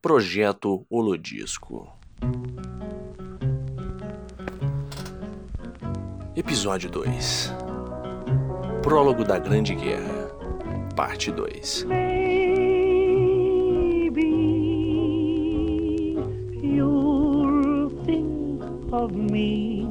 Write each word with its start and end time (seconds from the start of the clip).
Projeto 0.00 0.86
Holodisco. 0.88 1.92
Episódio 6.36 6.88
2 6.88 7.52
Prólogo 8.82 9.24
da 9.24 9.38
Grande 9.38 9.74
Guerra, 9.74 10.30
Parte 10.94 11.32
2 11.32 11.86
of 18.92 19.12
me 19.12 19.82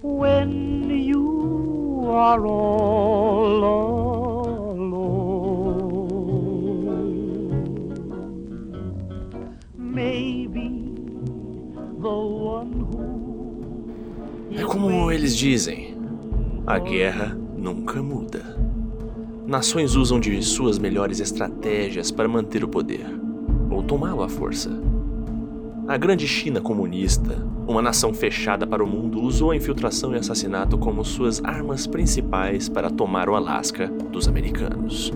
when 0.00 0.88
you 0.90 2.08
are 2.10 2.46
all 2.46 3.46
alone. 3.46 3.91
Como 15.12 15.20
eles 15.20 15.36
dizem: 15.36 15.94
a 16.66 16.78
guerra 16.78 17.36
nunca 17.54 18.02
muda. 18.02 18.58
Nações 19.46 19.94
usam 19.94 20.18
de 20.18 20.42
suas 20.42 20.78
melhores 20.78 21.20
estratégias 21.20 22.10
para 22.10 22.26
manter 22.26 22.64
o 22.64 22.68
poder, 22.68 23.04
ou 23.70 23.82
tomá-lo 23.82 24.22
à 24.22 24.28
força. 24.28 24.70
A 25.86 25.98
grande 25.98 26.26
China 26.26 26.62
comunista, 26.62 27.46
uma 27.68 27.82
nação 27.82 28.14
fechada 28.14 28.66
para 28.66 28.82
o 28.82 28.86
mundo, 28.86 29.20
usou 29.20 29.50
a 29.50 29.56
infiltração 29.56 30.14
e 30.14 30.18
assassinato 30.18 30.78
como 30.78 31.04
suas 31.04 31.44
armas 31.44 31.86
principais 31.86 32.70
para 32.70 32.88
tomar 32.88 33.28
o 33.28 33.34
Alasca 33.34 33.88
dos 33.88 34.26
americanos. 34.26 35.12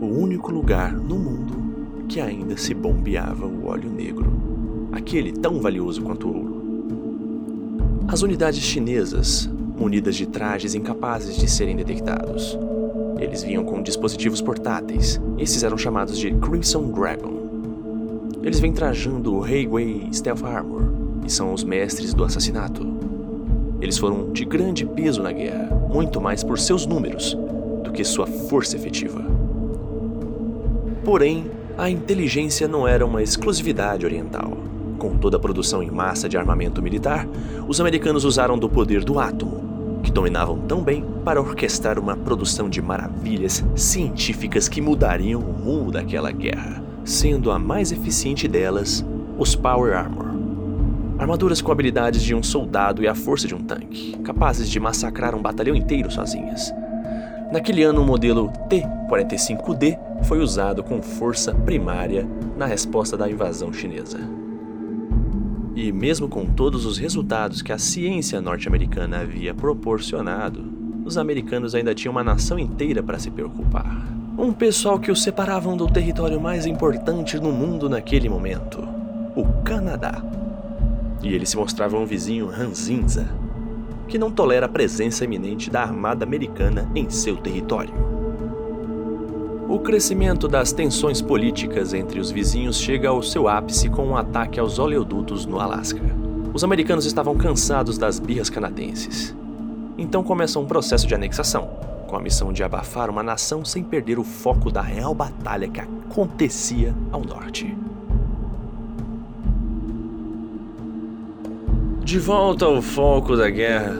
O 0.00 0.06
único 0.06 0.50
lugar 0.50 0.92
no 0.92 1.16
mundo 1.16 2.06
que 2.08 2.20
ainda 2.20 2.56
se 2.56 2.74
bombeava 2.74 3.46
o 3.46 3.68
óleo 3.68 3.88
negro, 3.88 4.32
aquele 4.90 5.30
tão 5.30 5.60
valioso 5.60 6.02
quanto 6.02 6.26
o 6.26 6.36
ouro. 6.36 6.53
As 8.08 8.22
unidades 8.22 8.62
chinesas, 8.62 9.48
munidas 9.76 10.16
de 10.16 10.26
trajes 10.26 10.74
incapazes 10.74 11.36
de 11.36 11.50
serem 11.50 11.76
detectados. 11.76 12.58
Eles 13.18 13.42
vinham 13.42 13.64
com 13.64 13.82
dispositivos 13.82 14.40
portáteis. 14.40 15.20
Esses 15.38 15.62
eram 15.62 15.78
chamados 15.78 16.18
de 16.18 16.32
Crimson 16.32 16.90
Dragon 16.90 17.44
eles 18.44 18.60
vêm 18.60 18.74
trajando 18.74 19.38
o 19.38 19.46
Heigway 19.46 20.06
Stealth 20.12 20.44
Armor 20.44 20.82
e 21.24 21.32
são 21.32 21.54
os 21.54 21.64
mestres 21.64 22.12
do 22.12 22.22
assassinato. 22.24 22.86
Eles 23.80 23.96
foram 23.96 24.30
de 24.32 24.44
grande 24.44 24.84
peso 24.84 25.22
na 25.22 25.32
guerra, 25.32 25.74
muito 25.90 26.20
mais 26.20 26.44
por 26.44 26.58
seus 26.58 26.84
números 26.84 27.34
do 27.82 27.90
que 27.90 28.04
sua 28.04 28.26
força 28.26 28.76
efetiva. 28.76 29.24
Porém, 31.02 31.50
a 31.78 31.88
inteligência 31.88 32.68
não 32.68 32.86
era 32.86 33.06
uma 33.06 33.22
exclusividade 33.22 34.04
oriental. 34.04 34.58
Com 35.04 35.18
toda 35.18 35.36
a 35.36 35.40
produção 35.40 35.82
em 35.82 35.90
massa 35.90 36.30
de 36.30 36.38
armamento 36.38 36.80
militar, 36.80 37.28
os 37.68 37.78
americanos 37.78 38.24
usaram 38.24 38.58
do 38.58 38.70
poder 38.70 39.04
do 39.04 39.18
átomo, 39.18 40.00
que 40.02 40.10
dominavam 40.10 40.60
tão 40.60 40.82
bem 40.82 41.04
para 41.22 41.38
orquestrar 41.38 41.98
uma 41.98 42.16
produção 42.16 42.70
de 42.70 42.80
maravilhas 42.80 43.62
científicas 43.76 44.66
que 44.66 44.80
mudariam 44.80 45.42
o 45.42 45.52
mundo 45.52 45.92
daquela 45.92 46.32
guerra 46.32 46.82
sendo 47.04 47.50
a 47.50 47.58
mais 47.58 47.92
eficiente 47.92 48.48
delas 48.48 49.04
os 49.38 49.54
Power 49.54 49.94
Armor. 49.94 50.28
Armaduras 51.18 51.60
com 51.60 51.70
habilidades 51.70 52.22
de 52.22 52.34
um 52.34 52.42
soldado 52.42 53.02
e 53.02 53.06
a 53.06 53.14
força 53.14 53.46
de 53.46 53.54
um 53.54 53.62
tanque, 53.62 54.16
capazes 54.24 54.70
de 54.70 54.80
massacrar 54.80 55.34
um 55.34 55.42
batalhão 55.42 55.76
inteiro 55.76 56.10
sozinhas. 56.10 56.72
Naquele 57.52 57.82
ano, 57.82 58.00
o 58.00 58.06
modelo 58.06 58.50
T-45D 58.70 59.98
foi 60.22 60.40
usado 60.40 60.82
com 60.82 61.02
força 61.02 61.54
primária 61.54 62.26
na 62.56 62.64
resposta 62.64 63.18
da 63.18 63.30
invasão 63.30 63.70
chinesa. 63.70 64.43
E 65.76 65.90
mesmo 65.90 66.28
com 66.28 66.46
todos 66.46 66.86
os 66.86 66.98
resultados 66.98 67.60
que 67.60 67.72
a 67.72 67.78
ciência 67.78 68.40
norte-americana 68.40 69.20
havia 69.20 69.52
proporcionado, 69.52 70.64
os 71.04 71.18
americanos 71.18 71.74
ainda 71.74 71.94
tinham 71.94 72.12
uma 72.12 72.22
nação 72.22 72.58
inteira 72.58 73.02
para 73.02 73.18
se 73.18 73.30
preocupar. 73.30 74.06
Um 74.38 74.52
pessoal 74.52 74.98
que 74.98 75.10
os 75.10 75.22
separavam 75.22 75.76
do 75.76 75.88
território 75.88 76.40
mais 76.40 76.64
importante 76.64 77.38
no 77.38 77.52
mundo 77.52 77.88
naquele 77.88 78.28
momento, 78.28 78.86
o 79.34 79.44
Canadá. 79.64 80.24
E 81.22 81.28
ele 81.28 81.46
se 81.46 81.56
mostrava 81.56 81.98
um 81.98 82.06
vizinho 82.06 82.46
ranzinza, 82.46 83.28
que 84.06 84.18
não 84.18 84.30
tolera 84.30 84.66
a 84.66 84.68
presença 84.68 85.24
iminente 85.24 85.70
da 85.70 85.82
armada 85.82 86.24
americana 86.24 86.88
em 86.94 87.10
seu 87.10 87.36
território. 87.36 88.13
O 89.74 89.80
crescimento 89.80 90.46
das 90.46 90.72
tensões 90.72 91.20
políticas 91.20 91.92
entre 91.92 92.20
os 92.20 92.30
vizinhos 92.30 92.78
chega 92.78 93.08
ao 93.08 93.20
seu 93.24 93.48
ápice 93.48 93.88
com 93.88 94.06
um 94.06 94.16
ataque 94.16 94.60
aos 94.60 94.78
oleodutos 94.78 95.46
no 95.46 95.58
Alasca. 95.58 96.00
Os 96.54 96.62
americanos 96.62 97.04
estavam 97.04 97.36
cansados 97.36 97.98
das 97.98 98.20
birras 98.20 98.48
canadenses. 98.48 99.34
Então 99.98 100.22
começa 100.22 100.60
um 100.60 100.64
processo 100.64 101.08
de 101.08 101.14
anexação, 101.16 101.68
com 102.06 102.14
a 102.14 102.20
missão 102.20 102.52
de 102.52 102.62
abafar 102.62 103.10
uma 103.10 103.20
nação 103.20 103.64
sem 103.64 103.82
perder 103.82 104.16
o 104.16 104.22
foco 104.22 104.70
da 104.70 104.80
real 104.80 105.12
batalha 105.12 105.66
que 105.66 105.80
acontecia 105.80 106.94
ao 107.10 107.24
norte. 107.24 107.76
De 112.04 112.20
volta 112.20 112.64
ao 112.64 112.80
foco 112.80 113.36
da 113.36 113.50
guerra, 113.50 113.98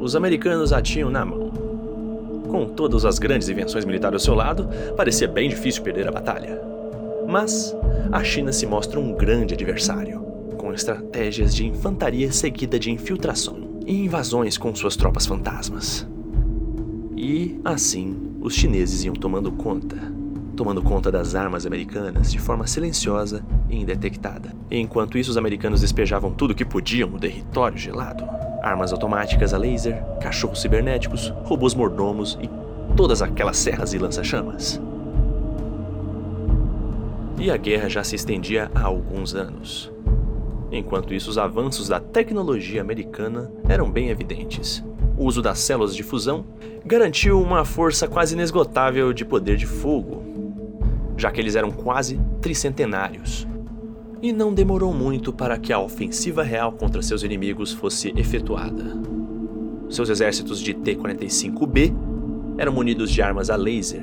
os 0.00 0.16
americanos 0.16 0.72
a 0.72 0.82
tinham 0.82 1.08
na 1.08 1.24
mão. 1.24 1.43
Com 2.54 2.68
todas 2.68 3.04
as 3.04 3.18
grandes 3.18 3.48
invenções 3.48 3.84
militares 3.84 4.14
ao 4.14 4.20
seu 4.20 4.32
lado, 4.32 4.68
parecia 4.96 5.26
bem 5.26 5.48
difícil 5.48 5.82
perder 5.82 6.06
a 6.06 6.12
batalha. 6.12 6.62
Mas 7.26 7.74
a 8.12 8.22
China 8.22 8.52
se 8.52 8.64
mostra 8.64 9.00
um 9.00 9.12
grande 9.12 9.54
adversário, 9.54 10.20
com 10.56 10.72
estratégias 10.72 11.52
de 11.52 11.66
infantaria 11.66 12.30
seguida 12.30 12.78
de 12.78 12.92
infiltração 12.92 13.80
e 13.84 14.04
invasões 14.04 14.56
com 14.56 14.72
suas 14.72 14.94
tropas 14.94 15.26
fantasmas. 15.26 16.06
E, 17.16 17.60
assim, 17.64 18.36
os 18.40 18.54
chineses 18.54 19.02
iam 19.02 19.14
tomando 19.14 19.50
conta, 19.50 19.96
tomando 20.54 20.80
conta 20.80 21.10
das 21.10 21.34
armas 21.34 21.66
americanas 21.66 22.30
de 22.30 22.38
forma 22.38 22.68
silenciosa 22.68 23.44
e 23.68 23.80
indetectada. 23.80 24.54
enquanto 24.70 25.18
isso, 25.18 25.32
os 25.32 25.36
americanos 25.36 25.80
despejavam 25.80 26.30
tudo 26.30 26.54
que 26.54 26.64
podiam 26.64 27.10
no 27.10 27.18
território 27.18 27.76
gelado: 27.76 28.24
armas 28.64 28.92
automáticas 28.92 29.52
a 29.52 29.58
laser, 29.58 30.02
cachorros 30.20 30.60
cibernéticos, 30.60 31.32
robôs 31.44 31.74
mordomos 31.74 32.38
e 32.40 32.48
todas 32.96 33.22
aquelas 33.22 33.56
serras 33.56 33.92
e 33.92 33.98
lança-chamas. 33.98 34.80
E 37.38 37.50
a 37.50 37.56
guerra 37.56 37.88
já 37.88 38.02
se 38.02 38.16
estendia 38.16 38.70
há 38.74 38.84
alguns 38.84 39.34
anos. 39.34 39.92
Enquanto 40.72 41.12
isso, 41.12 41.30
os 41.30 41.38
avanços 41.38 41.88
da 41.88 42.00
tecnologia 42.00 42.80
americana 42.80 43.50
eram 43.68 43.90
bem 43.90 44.08
evidentes 44.08 44.82
o 45.16 45.24
uso 45.24 45.40
das 45.40 45.58
células 45.60 45.94
de 45.94 46.02
fusão 46.02 46.44
garantiu 46.84 47.40
uma 47.40 47.64
força 47.64 48.08
quase 48.08 48.34
inesgotável 48.34 49.12
de 49.12 49.24
poder 49.24 49.56
de 49.56 49.66
fogo, 49.66 50.22
já 51.16 51.30
que 51.30 51.40
eles 51.40 51.56
eram 51.56 51.70
quase 51.70 52.20
tricentenários. 52.40 53.46
E 54.24 54.32
não 54.32 54.54
demorou 54.54 54.90
muito 54.94 55.34
para 55.34 55.58
que 55.58 55.70
a 55.70 55.78
ofensiva 55.78 56.42
real 56.42 56.72
contra 56.72 57.02
seus 57.02 57.22
inimigos 57.22 57.72
fosse 57.74 58.10
efetuada. 58.16 58.96
Seus 59.90 60.08
exércitos 60.08 60.60
de 60.60 60.72
T-45B 60.72 61.94
eram 62.56 62.72
munidos 62.72 63.10
de 63.10 63.20
armas 63.20 63.50
a 63.50 63.56
laser, 63.56 64.02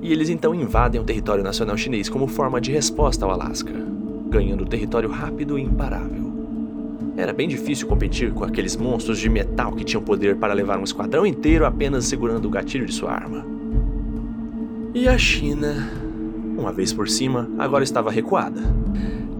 e 0.00 0.12
eles 0.12 0.28
então 0.28 0.54
invadem 0.54 1.00
o 1.00 1.04
território 1.04 1.42
nacional 1.42 1.76
chinês 1.76 2.08
como 2.08 2.28
forma 2.28 2.60
de 2.60 2.70
resposta 2.70 3.24
ao 3.24 3.32
Alasca, 3.32 3.74
ganhando 4.28 4.64
território 4.64 5.10
rápido 5.10 5.58
e 5.58 5.62
imparável. 5.62 6.32
Era 7.16 7.32
bem 7.32 7.48
difícil 7.48 7.88
competir 7.88 8.32
com 8.32 8.44
aqueles 8.44 8.76
monstros 8.76 9.18
de 9.18 9.28
metal 9.28 9.72
que 9.72 9.82
tinham 9.82 10.00
poder 10.00 10.36
para 10.36 10.54
levar 10.54 10.78
um 10.78 10.84
esquadrão 10.84 11.26
inteiro 11.26 11.66
apenas 11.66 12.04
segurando 12.04 12.46
o 12.46 12.50
gatilho 12.50 12.86
de 12.86 12.94
sua 12.94 13.10
arma. 13.10 13.44
E 14.94 15.08
a 15.08 15.18
China, 15.18 15.90
uma 16.56 16.72
vez 16.72 16.92
por 16.92 17.08
cima, 17.08 17.50
agora 17.58 17.82
estava 17.82 18.12
recuada. 18.12 18.62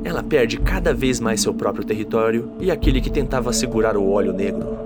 Ela 0.07 0.23
perde 0.23 0.57
cada 0.59 0.95
vez 0.95 1.19
mais 1.19 1.41
seu 1.41 1.53
próprio 1.53 1.85
território 1.85 2.53
e 2.61 2.71
aquele 2.71 3.01
que 3.01 3.11
tentava 3.11 3.53
segurar 3.53 3.97
o 3.97 4.09
óleo 4.09 4.33
negro. 4.33 4.79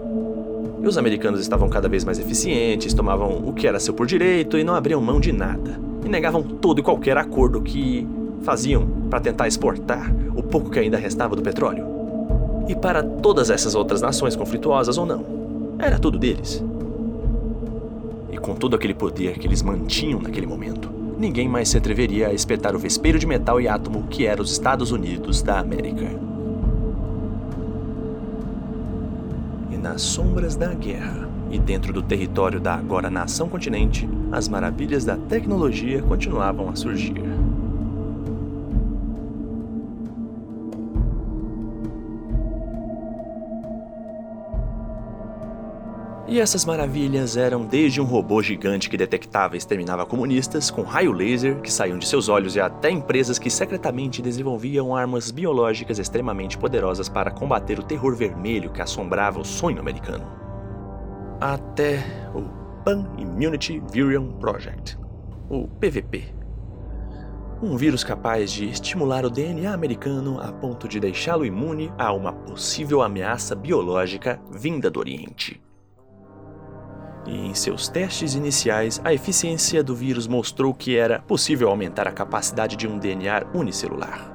E 0.83 0.89
os 0.89 0.97
americanos 0.97 1.43
estavam 1.43 1.69
cada 1.69 1.91
vez 1.91 2.07
mais 2.07 2.19
eficientes, 2.19 2.95
tomavam 2.95 3.47
o 3.47 3.53
que 3.53 3.67
era 3.67 3.79
seu 3.79 3.93
por 3.93 4.07
direito 4.07 4.57
e 4.57 4.65
não 4.65 4.75
abriam 4.75 4.99
mão 4.99 5.21
de 5.21 5.31
nada. 5.31 5.79
E 6.07 6.09
negavam 6.09 6.43
todo 6.43 6.81
e 6.81 6.83
qualquer 6.83 7.19
acordo 7.19 7.61
que 7.61 8.09
faziam 8.41 8.89
para 9.11 9.21
tentar 9.21 9.47
exportar 9.47 10.11
o 10.35 10.43
pouco 10.43 10.71
que 10.71 10.79
ainda 10.79 10.97
restava 10.97 11.37
do 11.37 11.43
petróleo 11.43 11.87
e 12.67 12.75
para 12.75 13.03
todas 13.03 13.51
essas 13.51 13.75
outras 13.75 14.01
nações 14.01 14.35
conflituosas 14.35 14.97
ou 14.97 15.05
não. 15.05 15.23
Era 15.79 15.99
tudo 15.99 16.19
deles. 16.19 16.65
E 18.33 18.39
com 18.39 18.55
todo 18.55 18.75
aquele 18.75 18.95
poder 18.95 19.39
que 19.39 19.47
eles 19.47 19.61
mantinham 19.61 20.23
naquele 20.23 20.47
momento, 20.47 20.91
ninguém 21.21 21.49
mais 21.49 21.69
se 21.69 21.77
atreveria 21.77 22.29
a 22.29 22.33
espetar 22.33 22.75
o 22.75 22.79
vespeiro 22.79 23.19
de 23.19 23.27
metal 23.27 23.61
e 23.61 23.69
átomo 23.69 24.05
que 24.09 24.27
era 24.27 24.41
os 24.41 24.51
Estados 24.51 24.91
Unidos 24.91 25.43
da 25.43 25.59
América. 25.59 26.11
E 29.71 29.77
nas 29.77 30.01
sombras 30.01 30.57
da 30.57 30.73
guerra, 30.73 31.29
e 31.51 31.59
dentro 31.59 31.93
do 31.93 32.03
território 32.03 32.59
da 32.59 32.75
agora 32.75 33.11
nação 33.11 33.49
continente, 33.49 34.09
as 34.33 34.49
maravilhas 34.49 35.05
da 35.05 35.17
tecnologia 35.17 36.01
continuavam 36.01 36.71
a 36.71 36.77
surgir. 36.77 37.40
E 46.31 46.39
essas 46.39 46.65
maravilhas 46.65 47.37
eram 47.37 47.65
desde 47.65 48.01
um 48.01 48.05
robô 48.05 48.41
gigante 48.41 48.89
que 48.89 48.97
detectava 48.97 49.57
e 49.57 49.59
exterminava 49.59 50.07
comunistas 50.07 50.71
com 50.71 50.83
raio 50.83 51.11
laser 51.11 51.61
que 51.61 51.73
saíam 51.73 51.99
de 51.99 52.07
seus 52.07 52.29
olhos 52.29 52.55
e 52.55 52.61
até 52.61 52.89
empresas 52.89 53.37
que 53.37 53.51
secretamente 53.51 54.23
desenvolviam 54.23 54.95
armas 54.95 55.33
biológicas 55.33 55.99
extremamente 55.99 56.57
poderosas 56.57 57.09
para 57.09 57.33
combater 57.33 57.81
o 57.81 57.83
terror 57.83 58.15
vermelho 58.15 58.71
que 58.71 58.81
assombrava 58.81 59.41
o 59.41 59.45
sonho 59.45 59.81
americano. 59.81 60.25
Até 61.41 61.99
o 62.33 62.43
Pan 62.85 63.11
Immunity 63.19 63.83
Virion 63.93 64.31
Project, 64.35 64.97
o 65.49 65.67
PVP. 65.67 66.33
Um 67.61 67.77
vírus 67.77 68.05
capaz 68.05 68.53
de 68.53 68.67
estimular 68.67 69.25
o 69.25 69.31
DNA 69.31 69.75
americano 69.75 70.41
a 70.41 70.53
ponto 70.53 70.87
de 70.87 71.01
deixá-lo 71.01 71.45
imune 71.45 71.93
a 71.99 72.13
uma 72.13 72.33
possível 72.33 73.03
ameaça 73.03 73.57
biológica 73.57 74.41
vinda 74.53 74.89
do 74.89 75.01
Oriente 75.01 75.61
e 77.27 77.47
em 77.47 77.55
seus 77.55 77.89
testes 77.89 78.35
iniciais, 78.35 79.01
a 79.05 79.13
eficiência 79.13 79.83
do 79.83 79.95
vírus 79.95 80.27
mostrou 80.27 80.73
que 80.73 80.97
era 80.97 81.21
possível 81.21 81.69
aumentar 81.69 82.09
a 82.09 82.13
capacidade 82.13 82.77
de 82.77 82.87
um 82.87 82.99
DNA 82.99 83.47
unicelular. 83.55 84.31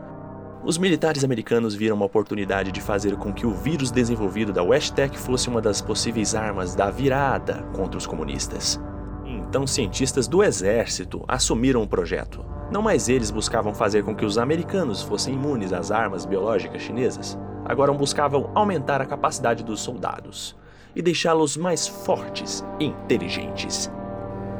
Os 0.64 0.78
militares 0.78 1.24
americanos 1.24 1.76
viram 1.76 1.96
uma 1.96 2.06
oportunidade 2.06 2.72
de 2.72 2.82
fazer 2.82 3.16
com 3.18 3.32
que 3.32 3.46
o 3.46 3.54
vírus 3.54 3.92
desenvolvido 3.92 4.52
da 4.52 4.64
WestTech 4.64 5.18
fosse 5.18 5.48
uma 5.48 5.62
das 5.62 5.80
possíveis 5.80 6.34
armas 6.34 6.74
da 6.74 6.90
virada 6.90 7.64
contra 7.74 7.98
os 7.98 8.08
comunistas. 8.08 8.80
Então, 9.26 9.68
cientistas 9.68 10.28
do 10.28 10.44
exército 10.44 11.24
assumiram 11.28 11.84
o 11.84 11.88
projeto. 11.88 12.44
Não 12.72 12.82
mais 12.82 13.10
eles 13.10 13.30
buscavam 13.30 13.76
fazer 13.76 14.04
com 14.04 14.16
que 14.16 14.26
os 14.26 14.40
americanos 14.40 15.04
fossem 15.04 15.36
imunes 15.36 15.72
às 15.72 15.92
armas 15.92 16.26
biológicas 16.26 16.82
chinesas, 16.82 17.38
agora 17.64 17.94
buscavam 17.94 18.50
aumentar 18.56 19.02
a 19.02 19.06
capacidade 19.06 19.64
dos 19.64 19.82
soldados 19.82 20.56
e 20.96 21.02
deixá-los 21.02 21.58
mais 21.58 21.88
fortes 21.88 22.64
e 22.80 22.86
inteligentes. 22.86 23.92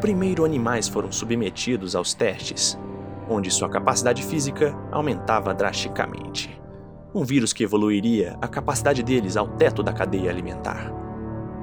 Primeiro, 0.02 0.44
animais 0.44 0.88
foram 0.88 1.12
submetidos 1.12 1.96
aos 1.96 2.14
testes, 2.14 2.78
onde 3.30 3.50
sua 3.50 3.70
capacidade 3.70 4.22
física 4.22 4.76
aumentava 4.92 5.54
drasticamente. 5.54 6.62
Um 7.14 7.24
vírus 7.24 7.54
que 7.54 7.64
evoluiria 7.64 8.38
a 8.42 8.48
capacidade 8.48 9.02
deles 9.02 9.38
ao 9.38 9.48
teto 9.48 9.82
da 9.82 9.94
cadeia 9.94 10.30
alimentar. 10.30 10.92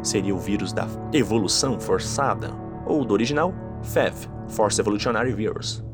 Seria 0.02 0.34
o 0.34 0.38
vírus 0.38 0.72
da 0.72 0.88
evolução 1.12 1.78
forçada, 1.78 2.50
ou 2.86 3.04
do 3.04 3.12
original, 3.12 3.52
FEV, 3.82 4.28
Force 4.48 4.80
Evolutionary 4.80 5.32
Virus. 5.32 5.84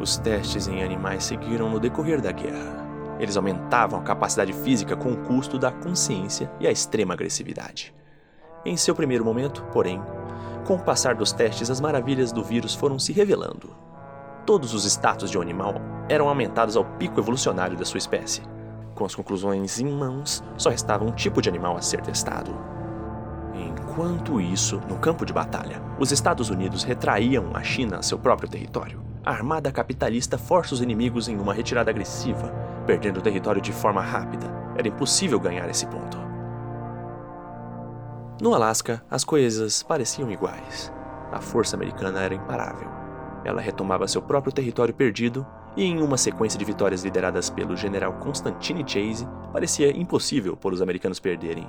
Os 0.00 0.18
testes 0.18 0.66
em 0.66 0.82
animais 0.82 1.22
seguiram 1.24 1.70
no 1.70 1.78
decorrer 1.78 2.20
da 2.20 2.32
guerra 2.32 2.81
eles 3.18 3.36
aumentavam 3.36 3.98
a 3.98 4.02
capacidade 4.02 4.52
física 4.52 4.96
com 4.96 5.12
o 5.12 5.16
custo 5.18 5.58
da 5.58 5.70
consciência 5.70 6.50
e 6.58 6.66
a 6.66 6.70
extrema 6.70 7.14
agressividade. 7.14 7.94
Em 8.64 8.76
seu 8.76 8.94
primeiro 8.94 9.24
momento, 9.24 9.62
porém, 9.72 10.00
com 10.64 10.74
o 10.74 10.82
passar 10.82 11.14
dos 11.14 11.32
testes, 11.32 11.70
as 11.70 11.80
maravilhas 11.80 12.30
do 12.30 12.42
vírus 12.42 12.74
foram 12.74 12.98
se 12.98 13.12
revelando. 13.12 13.74
Todos 14.46 14.74
os 14.74 14.84
status 14.84 15.30
de 15.30 15.38
um 15.38 15.42
animal 15.42 15.74
eram 16.08 16.28
aumentados 16.28 16.76
ao 16.76 16.84
pico 16.84 17.20
evolucionário 17.20 17.76
da 17.76 17.84
sua 17.84 17.98
espécie. 17.98 18.42
Com 18.94 19.04
as 19.04 19.14
conclusões 19.14 19.80
em 19.80 19.86
mãos, 19.86 20.42
só 20.56 20.70
restava 20.70 21.04
um 21.04 21.12
tipo 21.12 21.42
de 21.42 21.48
animal 21.48 21.76
a 21.76 21.82
ser 21.82 22.00
testado. 22.00 22.52
Enquanto 23.54 24.40
isso, 24.40 24.80
no 24.88 24.98
campo 24.98 25.26
de 25.26 25.32
batalha, 25.32 25.82
os 25.98 26.12
Estados 26.12 26.50
Unidos 26.50 26.82
retraíam 26.82 27.50
a 27.54 27.62
China 27.62 27.98
a 27.98 28.02
seu 28.02 28.18
próprio 28.18 28.48
território. 28.48 29.02
A 29.24 29.30
armada 29.30 29.70
capitalista 29.70 30.38
força 30.38 30.74
os 30.74 30.80
inimigos 30.80 31.28
em 31.28 31.36
uma 31.36 31.54
retirada 31.54 31.90
agressiva, 31.90 32.52
perdendo 32.86 33.18
o 33.18 33.22
território 33.22 33.60
de 33.60 33.72
forma 33.72 34.00
rápida. 34.00 34.46
Era 34.76 34.88
impossível 34.88 35.38
ganhar 35.38 35.68
esse 35.68 35.86
ponto. 35.86 36.18
No 38.40 38.54
Alasca, 38.54 39.02
as 39.10 39.24
coisas 39.24 39.82
pareciam 39.82 40.30
iguais. 40.30 40.92
A 41.30 41.40
força 41.40 41.76
americana 41.76 42.20
era 42.20 42.34
imparável. 42.34 42.88
Ela 43.44 43.60
retomava 43.60 44.08
seu 44.08 44.20
próprio 44.20 44.52
território 44.52 44.94
perdido 44.94 45.46
e, 45.76 45.84
em 45.84 46.02
uma 46.02 46.16
sequência 46.16 46.58
de 46.58 46.64
vitórias 46.64 47.02
lideradas 47.04 47.48
pelo 47.48 47.76
general 47.76 48.14
Constantine 48.14 48.84
Chase, 48.86 49.28
parecia 49.52 49.96
impossível 49.96 50.56
por 50.56 50.72
os 50.72 50.82
americanos 50.82 51.20
perderem. 51.20 51.68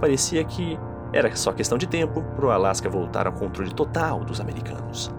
Parecia 0.00 0.42
que 0.44 0.78
era 1.12 1.34
só 1.36 1.52
questão 1.52 1.76
de 1.76 1.86
tempo 1.86 2.22
para 2.34 2.46
o 2.46 2.50
Alasca 2.50 2.88
voltar 2.88 3.26
ao 3.26 3.32
controle 3.32 3.74
total 3.74 4.24
dos 4.24 4.40
americanos. 4.40 5.12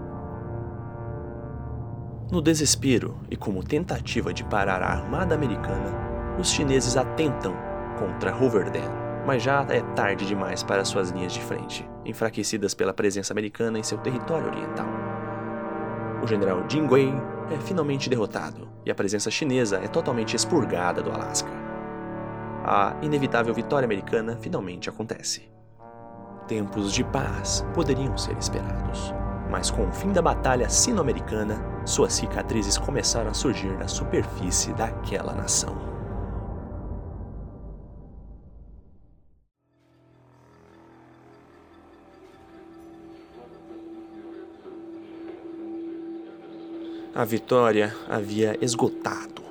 No 2.32 2.40
desespero 2.40 3.18
e 3.30 3.36
como 3.36 3.62
tentativa 3.62 4.32
de 4.32 4.42
parar 4.42 4.82
a 4.82 4.86
armada 4.86 5.34
americana, 5.34 5.92
os 6.40 6.50
chineses 6.50 6.96
atentam 6.96 7.54
contra 7.98 8.34
Hoverdam, 8.34 8.90
mas 9.26 9.42
já 9.42 9.66
é 9.68 9.82
tarde 9.94 10.24
demais 10.24 10.62
para 10.62 10.82
suas 10.82 11.10
linhas 11.10 11.34
de 11.34 11.42
frente, 11.42 11.86
enfraquecidas 12.06 12.72
pela 12.72 12.94
presença 12.94 13.34
americana 13.34 13.78
em 13.78 13.82
seu 13.82 13.98
território 13.98 14.46
oriental. 14.46 14.86
O 16.22 16.26
general 16.26 16.64
Jin 16.66 16.88
Wei 16.88 17.12
é 17.50 17.58
finalmente 17.58 18.08
derrotado 18.08 18.66
e 18.86 18.90
a 18.90 18.94
presença 18.94 19.30
chinesa 19.30 19.76
é 19.76 19.86
totalmente 19.86 20.34
expurgada 20.34 21.02
do 21.02 21.12
Alasca. 21.12 21.52
A 22.64 22.96
inevitável 23.02 23.52
vitória 23.52 23.84
americana 23.84 24.38
finalmente 24.40 24.88
acontece. 24.88 25.52
Tempos 26.48 26.94
de 26.94 27.04
paz 27.04 27.62
poderiam 27.74 28.16
ser 28.16 28.38
esperados, 28.38 29.12
mas 29.52 29.70
com 29.70 29.86
o 29.86 29.92
fim 29.92 30.10
da 30.10 30.22
batalha 30.22 30.66
sino-americana, 30.70 31.62
suas 31.84 32.14
cicatrizes 32.14 32.78
começaram 32.78 33.30
a 33.30 33.34
surgir 33.34 33.68
na 33.76 33.86
superfície 33.86 34.72
daquela 34.72 35.34
nação. 35.34 35.76
A 47.14 47.26
vitória 47.26 47.94
havia 48.08 48.56
esgotado 48.64 49.42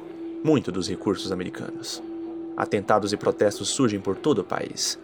muito 0.43 0.71
dos 0.71 0.89
recursos 0.89 1.31
americanos. 1.31 2.01
Atentados 2.57 3.13
e 3.13 3.17
protestos 3.17 3.69
surgem 3.69 3.99
por 3.99 4.15
todo 4.15 4.39
o 4.39 4.43
país. 4.43 4.97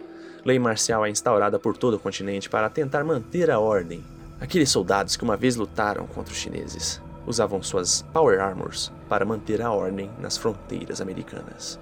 Lei 0.44 0.58
marcial 0.58 1.06
é 1.06 1.10
instaurada 1.10 1.56
por 1.56 1.76
todo 1.76 1.94
o 1.94 2.00
continente 2.00 2.50
para 2.50 2.68
tentar 2.68 3.04
manter 3.04 3.48
a 3.48 3.60
ordem. 3.60 4.17
Aqueles 4.40 4.70
soldados 4.70 5.16
que 5.16 5.24
uma 5.24 5.36
vez 5.36 5.56
lutaram 5.56 6.06
contra 6.06 6.32
os 6.32 6.38
chineses 6.38 7.02
usavam 7.26 7.62
suas 7.62 8.02
Power 8.12 8.40
Armors 8.40 8.90
para 9.08 9.24
manter 9.24 9.60
a 9.60 9.70
ordem 9.70 10.10
nas 10.18 10.38
fronteiras 10.38 11.00
americanas. 11.00 11.78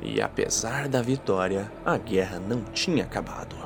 E 0.00 0.20
apesar 0.20 0.88
da 0.88 1.02
vitória, 1.02 1.70
a 1.84 1.98
guerra 1.98 2.38
não 2.38 2.62
tinha 2.64 3.04
acabado. 3.04 3.56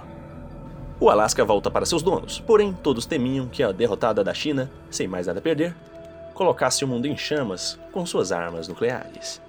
O 0.98 1.08
Alasca 1.08 1.44
volta 1.44 1.70
para 1.70 1.86
seus 1.86 2.02
donos, 2.02 2.40
porém 2.40 2.72
todos 2.72 3.06
temiam 3.06 3.46
que 3.46 3.62
a 3.62 3.70
derrotada 3.70 4.24
da 4.24 4.34
China, 4.34 4.70
sem 4.90 5.06
mais 5.06 5.28
nada 5.28 5.38
a 5.38 5.42
perder, 5.42 5.76
colocasse 6.34 6.84
o 6.84 6.88
mundo 6.88 7.06
em 7.06 7.16
chamas 7.16 7.78
com 7.92 8.04
suas 8.04 8.32
armas 8.32 8.66
nucleares. 8.66 9.40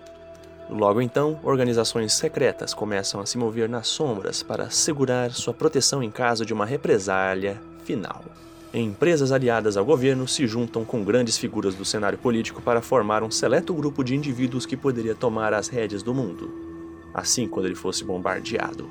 Logo 0.70 1.02
então, 1.02 1.40
organizações 1.42 2.14
secretas 2.14 2.76
começam 2.76 3.20
a 3.20 3.26
se 3.26 3.40
mover 3.40 3.68
nas 3.68 3.88
sombras 3.88 4.44
para 4.44 4.66
assegurar 4.66 5.32
sua 5.32 5.54
proteção 5.54 6.04
em 6.04 6.12
caso 6.12 6.46
de 6.46 6.54
uma 6.54 6.66
represália 6.66 7.60
final. 7.84 8.24
Empresas 8.74 9.32
aliadas 9.32 9.78
ao 9.78 9.84
governo 9.84 10.28
se 10.28 10.46
juntam 10.46 10.86
com 10.86 11.04
grandes 11.04 11.40
figuras 11.40 11.74
do 11.74 11.84
cenário 11.84 12.20
político 12.20 12.62
para 12.62 12.84
formar 12.84 13.24
um 13.24 13.32
seleto 13.32 13.74
grupo 13.74 14.04
de 14.04 14.16
indivíduos 14.16 14.64
que 14.64 14.78
poderia 14.78 15.16
tomar 15.16 15.56
as 15.56 15.68
rédeas 15.68 16.04
do 16.04 16.14
mundo, 16.14 16.54
assim 17.12 17.48
quando 17.48 17.66
ele 17.66 17.74
fosse 17.74 18.04
bombardeado. 18.04 18.88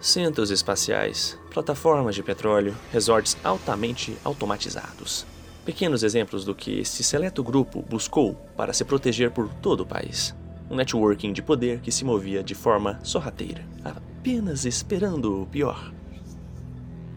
Centros 0.00 0.50
espaciais, 0.50 1.38
plataformas 1.52 2.16
de 2.16 2.22
petróleo, 2.24 2.74
resorts 2.92 3.36
altamente 3.44 4.16
automatizados. 4.24 5.24
Pequenos 5.64 6.02
exemplos 6.02 6.44
do 6.44 6.52
que 6.52 6.80
esse 6.80 7.04
seleto 7.04 7.44
grupo 7.44 7.80
buscou 7.88 8.34
para 8.56 8.72
se 8.72 8.84
proteger 8.84 9.30
por 9.30 9.48
todo 9.62 9.82
o 9.82 9.86
país. 9.86 10.34
Um 10.68 10.74
networking 10.74 11.32
de 11.32 11.42
poder 11.42 11.78
que 11.78 11.92
se 11.92 12.04
movia 12.04 12.42
de 12.42 12.56
forma 12.56 12.98
sorrateira, 13.04 13.64
apenas 13.84 14.64
esperando 14.64 15.42
o 15.42 15.46
pior. 15.46 15.92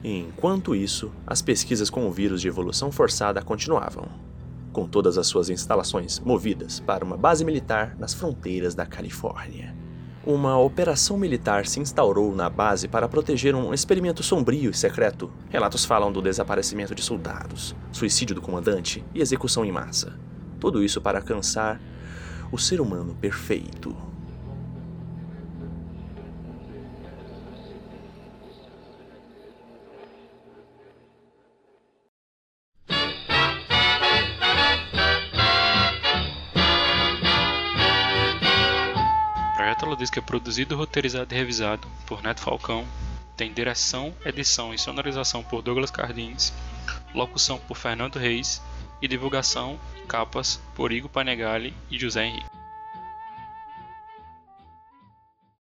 Enquanto 0.04 0.75
isso, 0.75 1.12
as 1.25 1.42
pesquisas 1.42 1.89
com 1.89 2.08
o 2.08 2.12
vírus 2.12 2.42
de 2.42 2.48
evolução 2.48 2.92
forçada 2.92 3.42
continuavam, 3.42 4.08
com 4.72 4.88
todas 4.88 5.18
as 5.18 5.27
suas 5.27 5.50
instalações 5.50 6.20
movidas 6.20 6.80
para 6.80 7.04
uma 7.04 7.18
base 7.18 7.44
militar 7.44 7.96
nas 7.98 8.13
fronteiras 8.13 8.75
da 8.75 8.86
Califórnia. 8.86 9.75
Uma 10.25 10.58
operação 10.60 11.18
militar 11.18 11.66
se 11.66 11.80
instaurou 11.80 12.36
na 12.36 12.50
base 12.50 12.88
para 12.88 13.08
proteger 13.08 13.56
um 13.56 13.74
experimento 13.74 14.22
sombrio 14.22 14.70
e 14.70 14.74
secreto. 14.74 15.32
Relatos 15.50 15.86
falam 15.86 16.12
do 16.12 16.22
desaparecimento 16.22 16.94
de 16.94 17.01
soldados, 17.01 17.74
suicídio 17.94 18.36
do 18.36 18.42
comandante 18.42 19.04
e 19.16 19.22
execução 19.22 19.63
em 19.63 19.72
massa. 19.72 20.20
Tudo 20.60 20.84
isso 20.84 21.00
para 21.00 21.20
alcançar 21.20 21.82
o 22.51 22.58
ser 22.58 22.82
humano 22.82 23.16
perfeito. 23.16 23.96
Metalodisc 39.78 40.18
é 40.18 40.22
produzido, 40.22 40.76
roteirizado 40.76 41.36
e 41.36 41.38
revisado 41.38 41.88
por 42.08 42.24
Neto 42.24 42.42
Falcão, 42.42 42.84
tem 43.36 43.54
direção, 43.54 44.12
edição 44.26 44.74
e 44.74 44.80
sonorização 44.80 45.44
por 45.44 45.62
Douglas 45.62 45.92
Cardins, 45.92 46.52
locução 47.14 47.60
por 47.60 47.78
Fernando 47.78 48.18
Reis 48.18 48.60
e 49.00 49.08
divulgação 49.08 49.80
e 49.96 50.08
capas 50.08 50.60
por 50.74 50.92
Igor 50.92 51.12
Panegali 51.12 51.76
e 51.92 52.00
José 52.00 52.26
Henrique. 52.26 52.57